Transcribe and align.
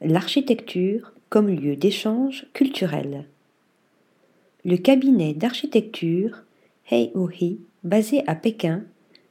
l'architecture 0.00 1.12
comme 1.28 1.48
lieu 1.48 1.76
d'échange 1.76 2.46
culturel. 2.52 3.24
Le 4.64 4.76
cabinet 4.76 5.34
d'architecture 5.34 6.42
Hei 6.90 7.12
He, 7.14 7.58
basé 7.82 8.22
à 8.26 8.34
Pékin, 8.34 8.84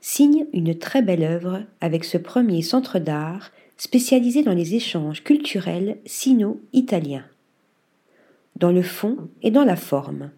signe 0.00 0.46
une 0.52 0.78
très 0.78 1.02
belle 1.02 1.22
œuvre 1.22 1.62
avec 1.80 2.04
ce 2.04 2.18
premier 2.18 2.62
centre 2.62 2.98
d'art 2.98 3.50
spécialisé 3.76 4.42
dans 4.42 4.54
les 4.54 4.74
échanges 4.74 5.22
culturels 5.22 5.98
sino-italiens. 6.04 7.24
Dans 8.56 8.72
le 8.72 8.82
fond 8.82 9.16
et 9.42 9.50
dans 9.50 9.64
la 9.64 9.76
forme. 9.76 10.30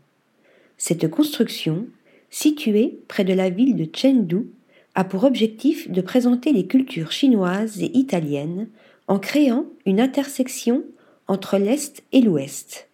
Cette 0.77 1.09
construction, 1.09 1.87
située 2.30 3.00
près 3.09 3.25
de 3.25 3.32
la 3.32 3.50
ville 3.50 3.77
de 3.77 3.89
Chengdu, 3.93 4.46
a 4.95 5.05
pour 5.05 5.25
objectif 5.25 5.91
de 5.91 6.00
présenter 6.00 6.52
les 6.52 6.66
cultures 6.66 7.12
chinoises 7.12 7.82
et 7.82 7.96
italiennes 7.96 8.68
en 9.11 9.18
créant 9.18 9.66
une 9.86 10.00
intersection 10.00 10.84
entre 11.27 11.59
l'Est 11.59 12.05
et 12.12 12.20
l'Ouest. 12.20 12.88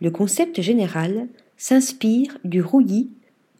Le 0.00 0.10
concept 0.10 0.60
général 0.60 1.28
s'inspire 1.56 2.38
du 2.42 2.60
rouillis, 2.60 3.12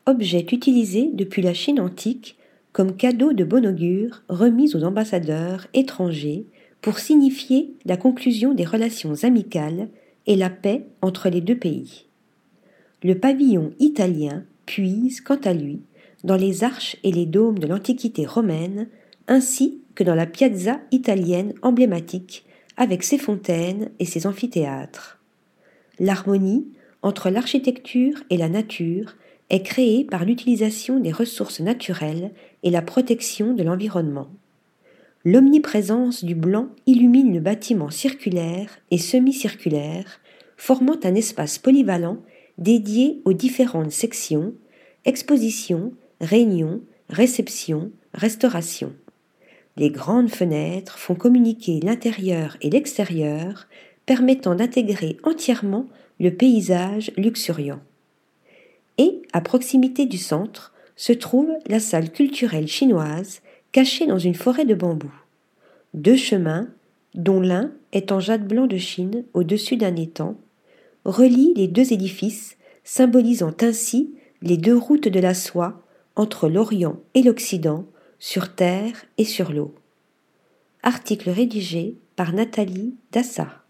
objet 0.04 0.44
utilisé 0.50 1.08
depuis 1.12 1.40
la 1.40 1.54
Chine 1.54 1.78
antique 1.78 2.36
comme 2.72 2.96
cadeau 2.96 3.32
de 3.32 3.44
bon 3.44 3.64
augure 3.64 4.22
remis 4.28 4.74
aux 4.74 4.82
ambassadeurs 4.82 5.68
étrangers 5.72 6.46
pour 6.80 6.98
signifier 6.98 7.72
la 7.84 7.96
conclusion 7.96 8.54
des 8.54 8.64
relations 8.64 9.14
amicales 9.22 9.88
et 10.26 10.34
la 10.34 10.50
paix 10.50 10.84
entre 11.00 11.28
les 11.28 11.40
deux 11.40 11.58
pays. 11.58 12.06
Le 13.04 13.16
pavillon 13.20 13.72
italien 13.78 14.42
puise, 14.66 15.20
quant 15.20 15.40
à 15.44 15.54
lui, 15.54 15.82
dans 16.24 16.36
les 16.36 16.64
arches 16.64 16.96
et 17.04 17.12
les 17.12 17.26
dômes 17.26 17.60
de 17.60 17.68
l'Antiquité 17.68 18.26
romaine, 18.26 18.88
ainsi 19.28 19.80
dans 20.02 20.14
la 20.14 20.26
piazza 20.26 20.80
italienne 20.90 21.54
emblématique 21.62 22.44
avec 22.76 23.02
ses 23.02 23.18
fontaines 23.18 23.90
et 23.98 24.04
ses 24.04 24.26
amphithéâtres. 24.26 25.18
L'harmonie 25.98 26.68
entre 27.02 27.30
l'architecture 27.30 28.22
et 28.30 28.36
la 28.36 28.48
nature 28.48 29.16
est 29.50 29.62
créée 29.62 30.04
par 30.04 30.24
l'utilisation 30.24 31.00
des 31.00 31.12
ressources 31.12 31.60
naturelles 31.60 32.32
et 32.62 32.70
la 32.70 32.82
protection 32.82 33.54
de 33.54 33.62
l'environnement. 33.62 34.28
L'omniprésence 35.24 36.24
du 36.24 36.34
blanc 36.34 36.68
illumine 36.86 37.34
le 37.34 37.40
bâtiment 37.40 37.90
circulaire 37.90 38.78
et 38.90 38.98
semi-circulaire, 38.98 40.20
formant 40.56 40.98
un 41.04 41.14
espace 41.14 41.58
polyvalent 41.58 42.18
dédié 42.56 43.20
aux 43.24 43.32
différentes 43.32 43.92
sections, 43.92 44.54
expositions, 45.04 45.92
réunions, 46.20 46.80
réceptions, 47.08 47.90
restauration. 48.14 48.92
Les 49.78 49.90
grandes 49.90 50.28
fenêtres 50.28 50.98
font 50.98 51.14
communiquer 51.14 51.78
l'intérieur 51.80 52.56
et 52.60 52.68
l'extérieur, 52.68 53.68
permettant 54.06 54.56
d'intégrer 54.56 55.16
entièrement 55.22 55.86
le 56.18 56.34
paysage 56.34 57.12
luxuriant. 57.16 57.78
Et, 58.98 59.22
à 59.32 59.40
proximité 59.40 60.04
du 60.04 60.18
centre, 60.18 60.74
se 60.96 61.12
trouve 61.12 61.50
la 61.68 61.78
salle 61.78 62.10
culturelle 62.10 62.66
chinoise, 62.66 63.40
cachée 63.70 64.06
dans 64.06 64.18
une 64.18 64.34
forêt 64.34 64.64
de 64.64 64.74
bambous. 64.74 65.14
Deux 65.94 66.16
chemins, 66.16 66.68
dont 67.14 67.40
l'un 67.40 67.70
est 67.92 68.10
en 68.10 68.18
jade 68.18 68.48
blanc 68.48 68.66
de 68.66 68.78
Chine 68.78 69.24
au-dessus 69.32 69.76
d'un 69.76 69.94
étang, 69.94 70.36
relient 71.04 71.54
les 71.54 71.68
deux 71.68 71.92
édifices, 71.92 72.56
symbolisant 72.82 73.54
ainsi 73.60 74.12
les 74.42 74.56
deux 74.56 74.76
routes 74.76 75.08
de 75.08 75.20
la 75.20 75.34
soie 75.34 75.80
entre 76.16 76.48
l'Orient 76.48 76.96
et 77.14 77.22
l'Occident, 77.22 77.86
sur 78.18 78.54
terre 78.54 79.04
et 79.16 79.24
sur 79.24 79.52
l'eau. 79.52 79.74
Article 80.82 81.30
rédigé 81.30 81.96
par 82.16 82.32
Nathalie 82.32 82.96
Dassa. 83.12 83.64